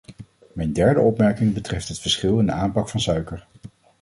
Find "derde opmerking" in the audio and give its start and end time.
0.73-1.53